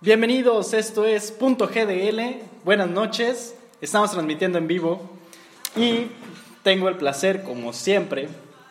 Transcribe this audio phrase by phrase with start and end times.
[0.00, 2.40] Bienvenidos, esto es Punto GDL.
[2.62, 5.02] Buenas noches, estamos transmitiendo en vivo
[5.74, 6.06] y
[6.62, 8.28] tengo el placer, como siempre,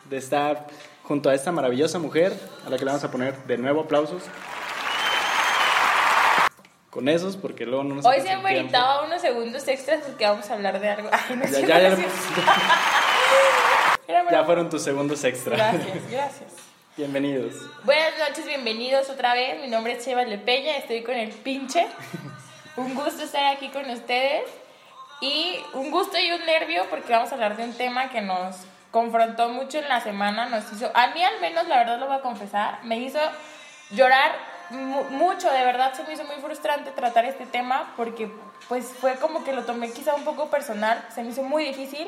[0.10, 0.67] de estar
[1.03, 2.31] junto a esta maravillosa mujer
[2.65, 4.24] a la que le vamos a poner de nuevo aplausos.
[6.90, 10.53] Con esos, porque luego no nos Hoy se meritaba unos segundos extras porque vamos a
[10.53, 11.09] hablar de algo.
[11.12, 11.89] Ay, no Ya, ya,
[14.07, 15.57] ya, ya fueron tus segundos extra.
[15.57, 16.53] Gracias, gracias.
[16.98, 17.53] Bienvenidos.
[17.84, 19.61] Buenas noches, bienvenidos otra vez.
[19.61, 21.88] Mi nombre es Cheva Lepeña, estoy con el pinche.
[22.75, 24.43] Un gusto estar aquí con ustedes.
[25.21, 28.55] Y un gusto y un nervio porque vamos a hablar de un tema que nos
[28.91, 30.47] confrontó mucho en la semana.
[30.47, 33.19] Nos hizo, a mí al menos, la verdad lo voy a confesar, me hizo
[33.91, 34.31] llorar
[34.71, 35.52] mu- mucho.
[35.52, 38.29] De verdad se me hizo muy frustrante tratar este tema porque
[38.67, 41.03] pues fue como que lo tomé quizá un poco personal.
[41.13, 42.07] Se me hizo muy difícil.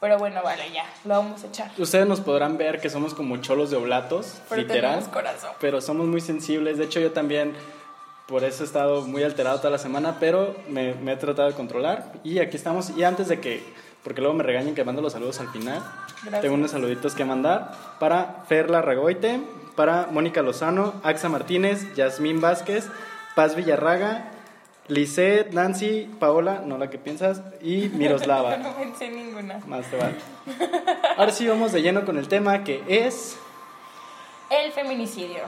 [0.00, 1.70] Pero bueno, vale, ya, lo vamos a echar.
[1.76, 5.02] Ustedes nos podrán ver que somos como cholos de oblatos, Pero literal.
[5.10, 5.50] corazón.
[5.60, 6.78] Pero somos muy sensibles.
[6.78, 7.54] De hecho, yo también
[8.26, 11.54] por eso he estado muy alterado toda la semana, pero me, me he tratado de
[11.54, 12.12] controlar.
[12.22, 12.90] Y aquí estamos.
[12.90, 13.62] Y antes de que,
[14.04, 15.82] porque luego me regañen que mando los saludos al final,
[16.22, 16.42] Gracias.
[16.42, 19.40] tengo unos saluditos que mandar para Ferla Ragoite,
[19.74, 22.86] para Mónica Lozano, Axa Martínez, Yasmín Vázquez,
[23.34, 24.30] Paz Villarraga,
[24.88, 28.56] Lisette, Nancy, Paola, no la que piensas, y Miroslava.
[28.62, 29.60] No pensé en ninguna.
[29.66, 30.16] Más te vale.
[31.16, 33.36] Ahora sí vamos de lleno con el tema que es...
[34.50, 35.42] El feminicidio.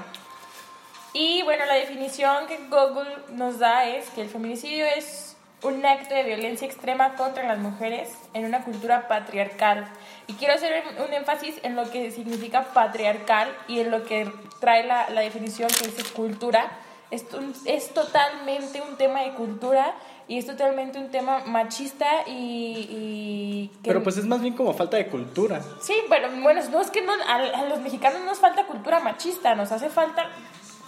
[1.14, 6.14] Y bueno, la definición que Google nos da es que el feminicidio es un acto
[6.14, 9.86] de violencia extrema contra las mujeres en una cultura patriarcal.
[10.26, 14.30] Y quiero hacer un énfasis en lo que significa patriarcal y en lo que
[14.60, 16.70] trae la, la definición que dice cultura.
[17.10, 19.94] Esto es totalmente un tema de cultura
[20.28, 22.86] y es totalmente un tema machista y...
[22.88, 25.60] y que- Pero pues es más bien como falta de cultura.
[25.82, 29.54] Sí, bueno, bueno, no es que no, a, a los mexicanos nos falta cultura machista,
[29.56, 30.28] nos hace falta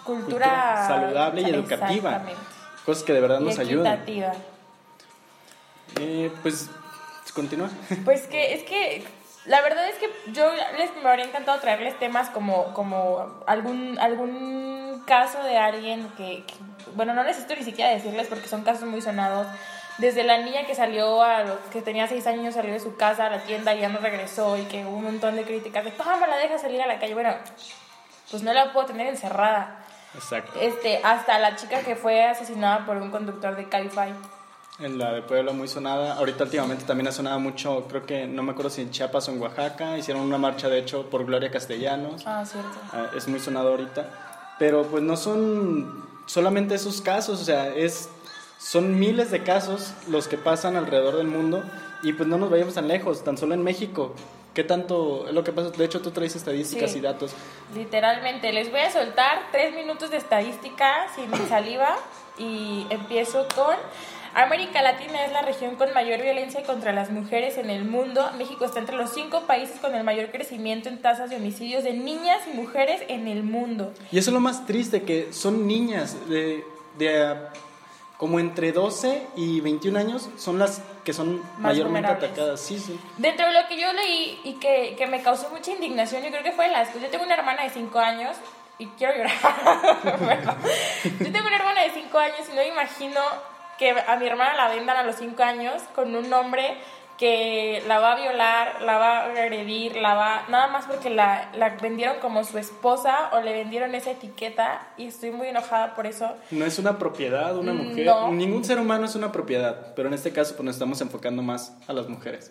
[0.05, 2.23] cultura, Cultura saludable y educativa.
[2.87, 4.05] Cosas que de verdad Y nos ayudan.
[6.01, 6.71] Eh, pues
[7.35, 7.69] continúa.
[8.05, 9.05] Pues que es que
[9.47, 15.03] la verdad es que yo les me habría encantado traerles temas como, como algún, algún
[15.07, 16.55] caso de alguien que, que-
[16.95, 19.47] bueno, no necesito ni siquiera decirles porque son casos muy sonados.
[19.99, 23.27] Desde la niña que salió a los que tenía seis años, salió de su casa
[23.27, 25.93] a la tienda y ya no regresó y que hubo un montón de críticas de
[25.93, 27.15] cómo la deja salir a la calle.
[27.15, 27.35] Bueno,
[28.31, 29.85] pues no la puedo tener encerrada.
[30.15, 30.59] Exacto.
[30.61, 34.13] Este, hasta la chica que fue asesinada por un conductor de Cabify.
[34.79, 36.15] En la de Puebla muy sonada.
[36.15, 39.33] Ahorita últimamente también ha sonado mucho, creo que no me acuerdo si en Chiapas o
[39.33, 39.99] en Oaxaca.
[39.99, 42.23] Hicieron una marcha de hecho por Gloria Castellanos.
[42.27, 42.71] Ah, cierto.
[42.93, 44.55] Ah, es muy sonado ahorita.
[44.59, 48.09] Pero pues no son solamente esos casos, o sea, es,
[48.59, 51.63] son miles de casos los que pasan alrededor del mundo
[52.03, 54.15] y pues no nos vayamos tan lejos, tan solo en México.
[54.55, 55.71] ¿Qué tanto es lo que pasa?
[55.71, 56.99] De hecho, tú traes estadísticas Sí.
[56.99, 57.33] y datos.
[57.75, 61.97] Literalmente, les voy a soltar tres minutos de estadística sin saliva
[62.39, 63.75] y empiezo con
[64.35, 68.31] América Latina es la región con mayor violencia contra las mujeres en el mundo.
[68.39, 71.93] México está entre los cinco países con el mayor crecimiento en tasas de homicidios de
[71.93, 73.93] niñas y mujeres en el mundo.
[74.11, 76.65] Y eso es lo más triste, que son niñas de,
[76.97, 77.37] de
[78.17, 82.31] como entre 12 y 21 años, son las que son mayormente vulnerables.
[82.31, 82.61] atacadas.
[82.61, 82.99] Sí, sí.
[83.19, 86.43] Dentro de lo que yo leí y que, que me causó mucha indignación, yo creo
[86.43, 86.95] que fue las...
[86.95, 88.37] Yo tengo una hermana de 5 años
[88.79, 89.33] y quiero llorar.
[90.21, 90.55] Bueno,
[91.21, 93.21] yo tengo una hermana de 5 años y no me imagino
[93.79, 96.77] que a mi hermana la vendan a los 5 años con un hombre
[97.19, 100.43] que la va a violar, la va a agredir, la va...
[100.49, 105.07] Nada más porque la, la vendieron como su esposa o le vendieron esa etiqueta y
[105.07, 106.35] estoy muy enojada por eso.
[106.51, 108.07] No es una propiedad, una Mm, mujer.
[108.07, 108.33] no.
[108.33, 111.77] Ningún ser humano es una propiedad, pero en este caso pues nos estamos enfocando más
[111.87, 112.51] a las mujeres.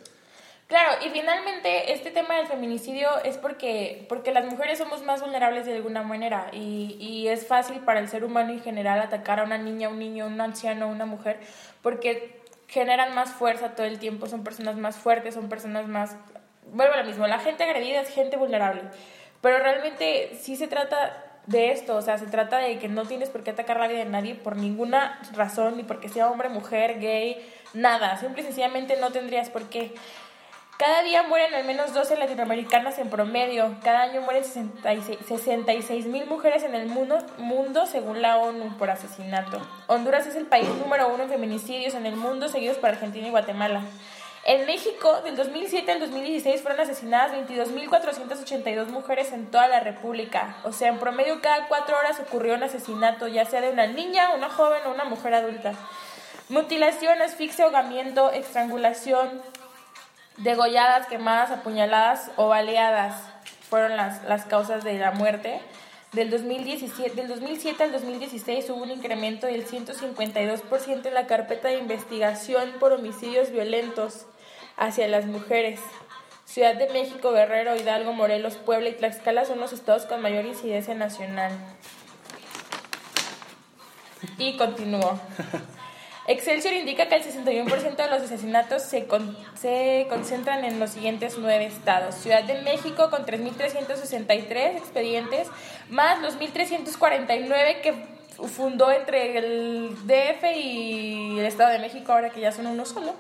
[0.72, 5.66] Claro, y finalmente este tema del feminicidio es porque, porque las mujeres somos más vulnerables
[5.66, 9.44] de alguna manera y, y es fácil para el ser humano en general atacar a
[9.44, 11.42] una niña, un niño, un anciano, una mujer,
[11.82, 12.40] porque
[12.70, 16.16] generan más fuerza todo el tiempo, son personas más fuertes, son personas más...
[16.68, 18.84] Vuelvo a lo mismo, la gente agredida es gente vulnerable,
[19.42, 23.28] pero realmente sí se trata de esto, o sea, se trata de que no tienes
[23.28, 27.02] por qué atacar la vida de nadie por ninguna razón, ni porque sea hombre, mujer,
[27.02, 29.94] gay, nada, simple y sencillamente no tendrías por qué.
[30.82, 33.76] Cada día mueren al menos 12 latinoamericanas en promedio.
[33.84, 39.62] Cada año mueren 66 mil mujeres en el mundo, mundo, según la ONU, por asesinato.
[39.86, 43.30] Honduras es el país número uno en feminicidios en el mundo, seguidos por Argentina y
[43.30, 43.84] Guatemala.
[44.44, 50.56] En México, del 2007 al 2016, fueron asesinadas 22.482 mujeres en toda la República.
[50.64, 54.34] O sea, en promedio cada cuatro horas ocurrió un asesinato, ya sea de una niña,
[54.34, 55.74] una joven o una mujer adulta.
[56.50, 59.44] Mutilación, asfixia, ahogamiento, estrangulación,
[60.44, 63.16] degolladas, quemadas, apuñaladas o baleadas
[63.70, 65.62] fueron las, las causas de la muerte
[66.12, 71.78] Del, 2017, del 2007 al 2016 hubo un incremento del 152% en la carpeta de
[71.78, 74.26] investigación por homicidios violentos
[74.76, 75.80] hacia las mujeres.
[76.44, 80.94] Ciudad de México, Guerrero, Hidalgo, Morelos, Puebla y Tlaxcala son los estados con mayor incidencia
[80.96, 81.54] nacional.
[84.38, 85.18] Y continuó.
[86.28, 89.08] Excelsior indica que el 61% de los asesinatos se,
[89.56, 92.16] se concentran en los siguientes nueve estados.
[92.16, 95.48] Ciudad de México con 3.363 expedientes,
[95.90, 97.94] más los 1.349 que
[98.48, 103.16] fundó entre el DF y el Estado de México, ahora que ya son uno solo.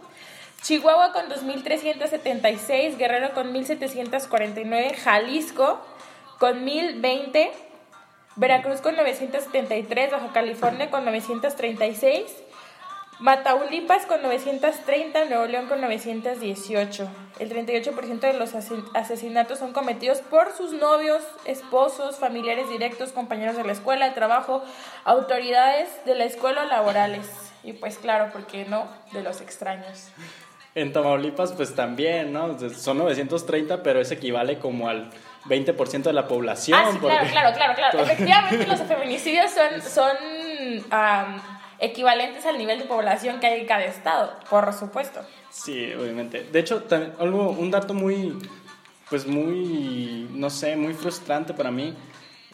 [0.62, 5.82] Chihuahua con 2.376, Guerrero con 1.749, Jalisco
[6.38, 7.50] con 1.020,
[8.36, 12.32] Veracruz con 973, Baja California con 936,
[13.22, 17.08] Mataulipas con 930, Nuevo León con 918.
[17.38, 18.56] El 38% de los
[18.96, 24.64] asesinatos son cometidos por sus novios, esposos, familiares directos, compañeros de la escuela, de trabajo,
[25.06, 27.30] autoridades de la escuela laborales.
[27.64, 28.88] Y pues claro, ¿por qué no?
[29.12, 30.10] De los extraños.
[30.74, 32.58] En Tamaulipas pues también, ¿no?
[32.72, 35.12] Son 930, pero eso equivale como al
[35.46, 36.80] 20% de la población.
[36.84, 38.00] Ah, sí, claro, claro, claro, claro.
[38.04, 39.80] Efectivamente los feminicidios son...
[39.80, 45.20] son equivalentes al nivel de población que hay en cada estado, por supuesto.
[45.50, 46.44] Sí, obviamente.
[46.44, 46.84] De hecho,
[47.20, 48.38] algo, un dato muy,
[49.10, 51.94] pues muy, no sé, muy frustrante para mí,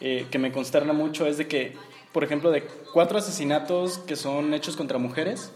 [0.00, 1.76] eh, que me consterna mucho, es de que,
[2.12, 5.52] por ejemplo, de cuatro asesinatos que son hechos contra mujeres,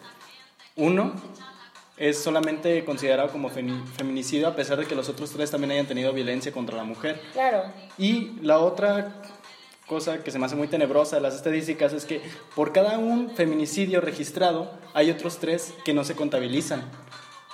[0.77, 1.15] uno
[1.97, 6.13] es solamente considerado como feminicidio a pesar de que los otros tres también hayan tenido
[6.13, 7.21] violencia contra la mujer.
[7.33, 7.65] Claro.
[7.99, 9.15] Y la otra
[9.93, 12.23] cosa que se me hace muy tenebrosa de las estadísticas es que
[12.57, 16.83] por cada un feminicidio registrado hay otros tres que no se contabilizan.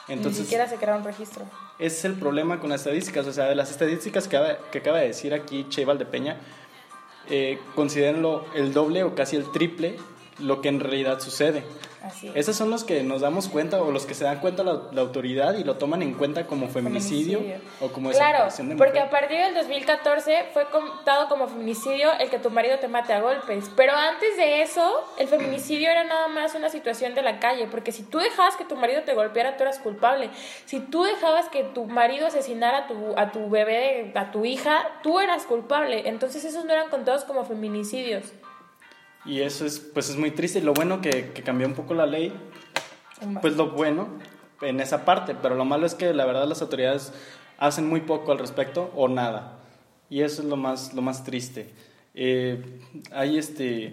[0.06, 1.44] Entonces, Ni siquiera se crea un registro.
[1.80, 3.26] Ese es el problema con las estadísticas.
[3.26, 6.36] O sea, de las estadísticas que acaba, que acaba de decir aquí Che Valdepeña,
[7.28, 9.96] eh, considérenlo el doble o casi el triple
[10.38, 11.64] lo que en realidad sucede.
[12.34, 15.56] Esos son los que nos damos cuenta o los que se dan cuenta la, autoridad
[15.56, 17.40] y lo toman en cuenta como feminicidio,
[17.80, 22.50] o como Claro, porque a partir del 2014 fue contado como feminicidio el que tu
[22.50, 23.70] marido te mate a golpes.
[23.76, 27.66] Pero antes de eso, el feminicidio era nada más una situación de la calle.
[27.66, 30.30] Porque si tú dejabas que tu marido te golpeara, tú eras culpable.
[30.66, 34.86] Si tú dejabas que tu marido asesinara a tu, a tu bebé, a tu hija,
[35.02, 36.08] tú eras culpable.
[36.08, 38.32] Entonces esos no eran contados como feminicidios.
[39.24, 40.58] Y eso es, pues es muy triste.
[40.58, 42.32] Y lo bueno que, que cambió un poco la ley,
[43.40, 44.08] pues lo bueno
[44.62, 47.12] en esa parte, pero lo malo es que la verdad las autoridades
[47.58, 49.58] hacen muy poco al respecto o nada.
[50.10, 51.70] Y eso es lo más, lo más triste.
[52.14, 52.80] Eh,
[53.12, 53.92] hay este,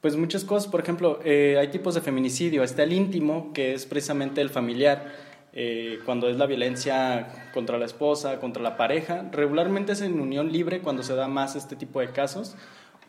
[0.00, 2.62] pues muchas cosas, por ejemplo, eh, hay tipos de feminicidio.
[2.62, 5.12] Está el íntimo, que es precisamente el familiar,
[5.54, 9.28] eh, cuando es la violencia contra la esposa, contra la pareja.
[9.32, 12.56] Regularmente es en unión libre cuando se da más este tipo de casos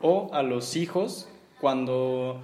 [0.03, 1.27] o a los hijos
[1.59, 2.39] cuando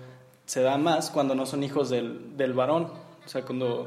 [0.45, 2.91] se da más cuando no son hijos del, del varón.
[3.23, 3.85] O sea, cuando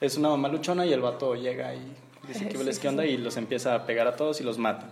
[0.00, 1.92] es una mamá luchona y el vato llega y
[2.28, 4.90] dice que sí, qué onda y los empieza a pegar a todos y los mata.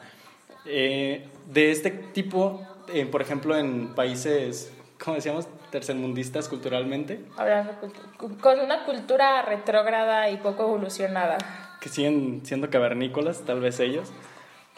[0.65, 2.61] Eh, de este tipo,
[2.93, 4.73] eh, por ejemplo, en países,
[5.03, 5.47] ¿cómo decíamos?
[5.71, 7.21] Tercermundistas culturalmente.
[8.41, 11.39] Con una cultura retrógrada y poco evolucionada.
[11.81, 14.11] Que siguen siendo cavernícolas, tal vez ellos.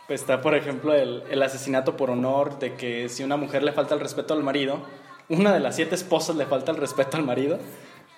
[0.08, 3.72] Pues está, por ejemplo, el, el, asesinato por honor, de que si una mujer le
[3.72, 4.80] falta el respeto al marido,
[5.28, 7.58] una de las siete esposas le falta el respeto al marido,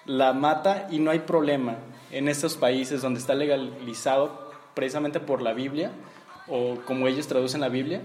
[0.06, 1.78] la mata y no hay problema.
[2.12, 5.90] En estos países donde está legalizado precisamente por la Biblia,
[6.46, 8.02] o como ellos traducen la Biblia,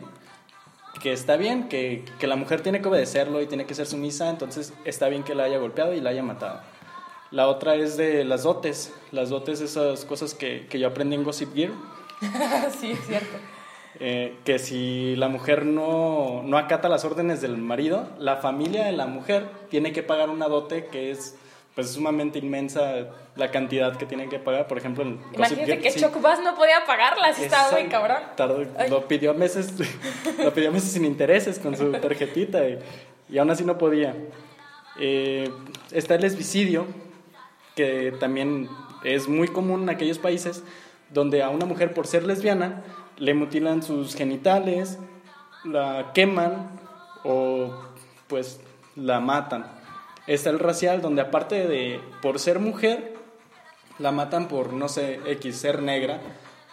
[0.99, 4.31] que está bien, que, que la mujer tiene que obedecerlo y tiene que ser sumisa,
[4.31, 6.59] entonces está bien que la haya golpeado y la haya matado.
[7.29, 11.23] La otra es de las dotes, las dotes, esas cosas que, que yo aprendí en
[11.23, 11.71] Gossip Gear.
[12.79, 13.37] sí, es cierto
[13.99, 18.91] eh, que si la mujer no, no, acata las órdenes del marido, la familia de
[18.91, 21.37] la mujer tiene que pagar una dote que es
[21.75, 26.01] pues sumamente inmensa la cantidad que tienen que pagar, por ejemplo, en Imagínate que sí.
[26.01, 28.19] no podía pagarla, si estaba muy cabrón.
[28.89, 29.73] lo pidió meses,
[30.43, 32.61] lo pidió meses sin intereses con su tarjetita
[33.29, 34.15] y, aún así no podía.
[34.97, 35.51] Eh,
[35.91, 36.85] está el lesbicidio,
[37.75, 38.69] que también
[39.03, 40.63] es muy común en aquellos países
[41.09, 42.83] donde a una mujer por ser lesbiana
[43.17, 44.99] le mutilan sus genitales,
[45.63, 46.69] la queman
[47.23, 47.73] o
[48.27, 48.59] pues
[48.95, 49.65] la matan.
[50.27, 53.13] Está el racial donde aparte de por ser mujer,
[53.99, 56.19] la matan por, no sé, X, ser negra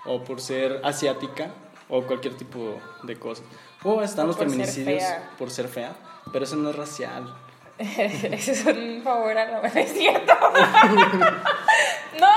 [0.05, 1.51] o por ser asiática
[1.89, 3.43] o cualquier tipo de cosa.
[3.85, 5.05] O están los feminicidios
[5.39, 5.95] por ser fea,
[6.33, 7.35] pero eso no es racial.
[7.79, 10.33] eso es un favor a la es cierto.
[12.21, 12.33] no.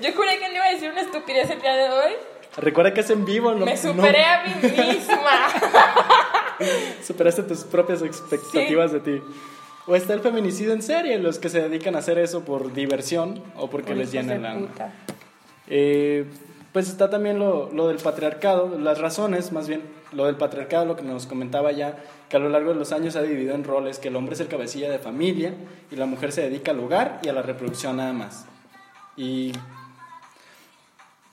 [0.00, 2.12] Yo juré que no iba a decir una estupidez el día de hoy.
[2.56, 3.64] Recuerda que es en vivo, ¿no?
[3.64, 5.30] Me superé no- a mí misma.
[7.06, 9.22] Superaste tus propias expectativas de ti.
[9.86, 13.42] O está el feminicidio en serie, los que se dedican a hacer eso por diversión
[13.56, 14.92] o porque les Hijos de llenan la...
[15.68, 16.26] Eh,
[16.72, 19.82] pues está también lo, lo del patriarcado, las razones, más bien,
[20.12, 21.96] lo del patriarcado, lo que nos comentaba ya,
[22.28, 24.34] que a lo largo de los años se ha dividido en roles, que el hombre
[24.34, 25.54] es el cabecilla de familia
[25.90, 28.44] y la mujer se dedica al hogar y a la reproducción nada más.
[29.16, 29.52] Y,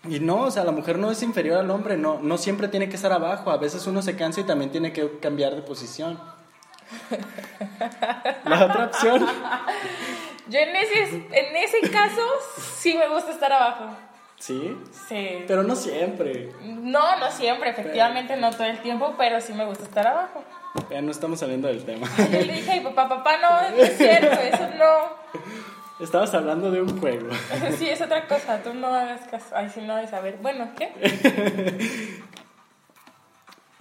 [0.10, 2.90] y no, o sea, la mujer no es inferior al hombre, no, no siempre tiene
[2.90, 6.20] que estar abajo, a veces uno se cansa y también tiene que cambiar de posición.
[8.46, 9.26] La otra opción,
[10.48, 12.22] Yo en ese, en ese caso
[12.78, 13.86] sí me gusta estar abajo.
[14.38, 15.44] sí, Sí.
[15.48, 16.52] pero no siempre.
[16.62, 20.44] No, no siempre, efectivamente no todo el tiempo, pero sí me gusta estar abajo.
[20.90, 22.08] Ya no estamos saliendo del tema.
[22.18, 25.42] Yo le dije papá, papá, no, no es cierto, eso no.
[26.00, 27.30] Estabas hablando de un juego.
[27.78, 29.46] Sí, es otra cosa, tú no hagas caso.
[29.56, 30.38] Ay, si no, de saber.
[30.42, 30.92] Bueno, ¿qué?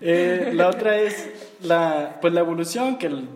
[0.01, 1.31] Eh, la otra es
[1.63, 3.29] la, pues la evolución, que el-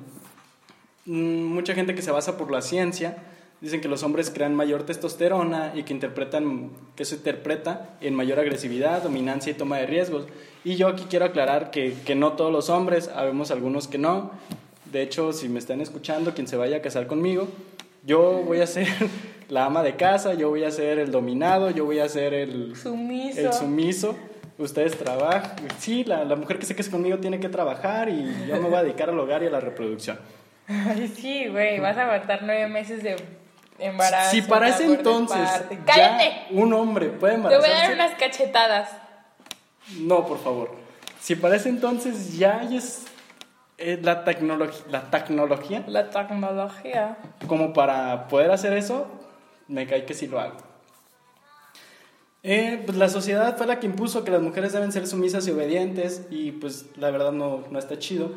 [1.07, 3.17] mm, mucha gente que se basa por la ciencia
[3.61, 8.39] dicen que los hombres crean mayor testosterona y que interpretan que se interpreta en mayor
[8.39, 10.27] agresividad, dominancia y toma de riesgos.
[10.65, 14.33] Y yo aquí quiero aclarar que, que no todos los hombres, habemos algunos que no.
[14.93, 17.49] De hecho, si me están escuchando, quien se vaya a casar conmigo,
[18.05, 18.87] yo voy a ser
[19.49, 22.77] la ama de casa, yo voy a ser el dominado, yo voy a ser el,
[22.77, 23.41] Sumiso.
[23.41, 24.17] el sumiso.
[24.59, 25.53] Ustedes trabajan.
[25.79, 28.75] Sí, la, la mujer que se case conmigo tiene que trabajar y yo me voy
[28.75, 30.19] a dedicar al hogar y a la reproducción.
[30.67, 33.17] Ay, sí, güey, vas a aguantar nueve meses de
[33.79, 34.33] embarazo.
[34.33, 36.33] si para ese entonces ya ¡Cállate!
[36.51, 38.91] un hombre puede Te voy a dar embarazarse, unas cachetadas.
[40.01, 40.75] no, por favor.
[41.21, 43.05] Si para ese entonces ya hay es,
[43.79, 47.17] eh, la, tecnología la tecnología La tecnología.
[47.47, 49.07] como para poder hacer eso,
[49.69, 50.57] me cae que sí lo hago.
[52.43, 55.51] Eh, pues la sociedad fue la que impuso que las mujeres deben ser sumisas y
[55.51, 58.31] obedientes y pues la verdad no, no está chido,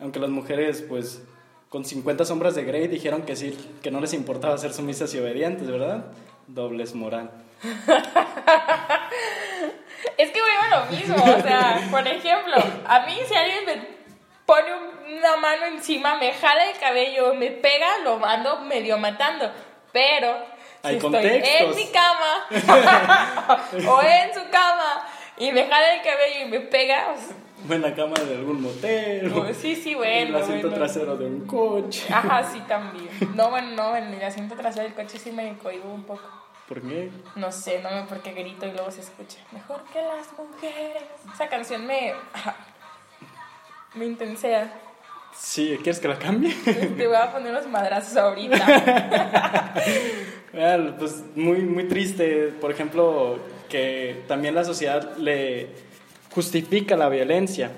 [0.00, 1.22] aunque las mujeres pues
[1.68, 5.18] con 50 sombras de Grey dijeron que sí, que no les importaba ser sumisas y
[5.18, 6.06] obedientes, ¿verdad?
[6.46, 7.30] Dobles moral.
[10.16, 12.54] Es que vuelvo a lo mismo, o sea, por ejemplo,
[12.86, 13.88] a mí si alguien me
[14.46, 14.83] pone un-
[15.24, 19.50] una mano encima, me jala el cabello, me pega, lo mando medio matando,
[19.92, 20.36] pero
[20.82, 21.60] si Hay estoy contextos.
[21.60, 25.06] en mi cama o en su cama
[25.38, 27.14] y me jala el cabello y me pega,
[27.68, 30.84] O en la cama de algún motel, sí, sí, en bueno, el asiento bueno.
[30.84, 32.06] trasero de un coche.
[32.12, 33.08] Ajá, sí, también.
[33.34, 36.28] No, bueno, no, en el asiento trasero del coche sí me cohibo un poco.
[36.68, 37.10] ¿Por qué?
[37.36, 39.38] No sé, no me porque grito y luego se escucha.
[39.52, 41.02] Mejor que las mujeres.
[41.34, 42.14] Esa canción me.
[43.94, 44.72] me intensea.
[45.36, 46.54] Sí, ¿quieres que la cambie?
[46.64, 49.74] Te voy a poner unos madrazos ahorita.
[50.54, 55.68] Bueno, pues muy, muy triste, por ejemplo, que también la sociedad le
[56.32, 57.72] justifica la violencia,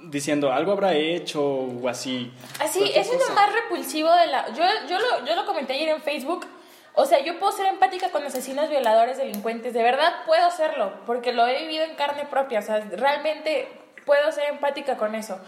[0.00, 2.32] diciendo algo habrá hecho o así.
[2.58, 4.48] Así, cualquier eso es lo más repulsivo de la.
[4.54, 6.46] Yo, yo, lo, yo lo comenté ayer en Facebook.
[6.94, 9.74] O sea, yo puedo ser empática con asesinos, violadores, delincuentes.
[9.74, 12.60] De verdad puedo hacerlo, porque lo he vivido en carne propia.
[12.60, 13.68] O sea, realmente
[14.04, 15.38] puedo ser empática con eso.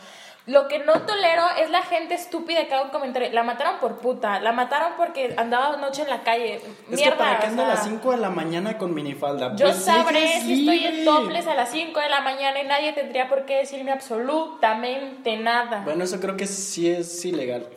[0.44, 3.30] Lo que no tolero es la gente estúpida que haga un comentario.
[3.30, 6.56] La mataron por puta, la mataron porque andaba noche en la calle.
[6.56, 9.54] Es Mierda, que para qué o anda a las 5 de la mañana con minifalda.
[9.54, 11.04] Yo Pues sabré es si estoy en libre.
[11.04, 15.82] toples a las 5 de la mañana y nadie tendría por qué decirme absolutamente nada.
[15.85, 17.68] Bueno, eso creo que sí es ilegal.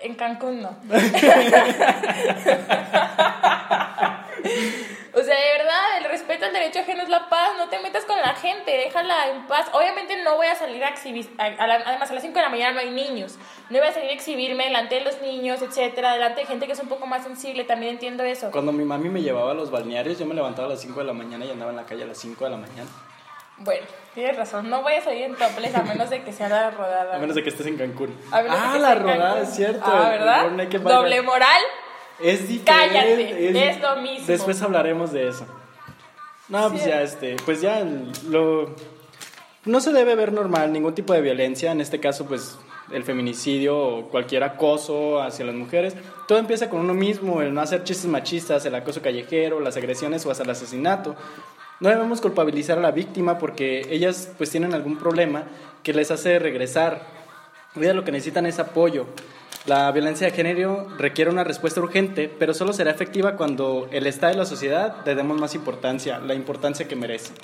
[0.00, 0.68] En Cancún no.
[5.14, 5.67] o sea, de verdad,
[6.18, 7.50] respeto al derecho ajeno es la paz.
[7.56, 9.66] No te metas con la gente, déjala en paz.
[9.72, 11.30] Obviamente no voy a salir a exhibir.
[11.38, 13.36] a- a la- además, a las 5 de la mañana no hay niños.
[13.70, 16.72] No voy a salir a exhibirme delante de los niños, etcétera, delante de gente que
[16.72, 17.64] es un poco más sensible.
[17.64, 18.50] También entiendo eso.
[18.50, 21.06] Cuando mi mami me llevaba a los balnearios, yo me levantaba a las 5 de
[21.06, 22.88] la mañana y andaba en la calle a las 5 de la mañana.
[23.60, 24.70] Bueno, tienes razón.
[24.70, 27.14] No voy a salir en toples a menos de que sea la rodada.
[27.16, 28.16] A menos de que estés en Cancún.
[28.30, 29.82] A menos de ah, que la rodada, es cierto.
[29.84, 30.46] Ah, ¿verdad?
[30.80, 31.62] Doble moral.
[32.20, 32.64] Es diferente.
[32.94, 34.26] Cállate, es lo mismo.
[34.26, 35.46] Después hablaremos de eso.
[36.48, 37.84] No, pues ya, este, pues ya
[38.28, 38.74] lo...
[39.64, 42.56] No se debe ver normal ningún tipo de violencia, en este caso, pues
[42.90, 45.94] el feminicidio o cualquier acoso hacia las mujeres.
[46.26, 50.24] Todo empieza con uno mismo, el no hacer chistes machistas, el acoso callejero, las agresiones
[50.24, 51.16] o hasta el asesinato.
[51.80, 55.44] No debemos culpabilizar a la víctima porque ellas pues tienen algún problema
[55.82, 57.02] que les hace regresar.
[57.76, 59.06] Ellas lo que necesitan es apoyo.
[59.66, 64.32] La violencia de género requiere una respuesta urgente, pero solo será efectiva cuando el Estado
[64.32, 67.34] y la sociedad le demos más importancia, la importancia que merece.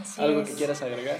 [0.00, 0.50] Así ¿Algo es.
[0.50, 1.16] que quieras agregar?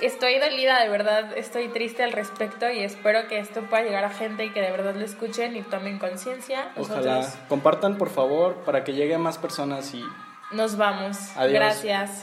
[0.00, 4.10] Estoy dolida, de verdad, estoy triste al respecto y espero que esto pueda llegar a
[4.10, 6.72] gente y que de verdad lo escuchen y tomen conciencia.
[6.76, 10.04] Ojalá Nosotros- compartan por favor para que llegue a más personas y
[10.52, 11.16] Nos vamos.
[11.36, 11.54] Adiós.
[11.54, 12.22] Gracias.